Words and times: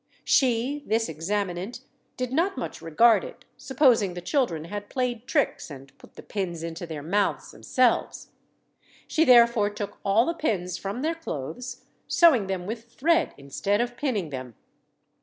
She, 0.23 0.81
this 0.87 1.07
examinant, 1.07 1.81
did 2.17 2.33
not 2.33 2.57
much 2.57 2.81
regard 2.81 3.23
it, 3.23 3.45
supposing 3.55 4.15
the 4.15 4.19
children 4.21 4.65
had 4.65 4.89
played 4.89 5.27
tricks, 5.27 5.69
and 5.69 5.95
put 5.99 6.15
the 6.15 6.23
pins 6.23 6.63
into 6.63 6.87
their 6.87 7.03
mouths 7.03 7.51
themselves. 7.51 8.29
She 9.07 9.23
therefore 9.25 9.69
took 9.69 9.99
all 10.03 10.25
the 10.25 10.33
pins 10.33 10.75
from 10.75 11.03
their 11.03 11.13
clothes, 11.13 11.85
sewing 12.07 12.47
them 12.47 12.65
with 12.65 12.85
thread 12.89 13.35
instead 13.37 13.79
of 13.79 13.95
pinning 13.95 14.31
them. 14.31 14.55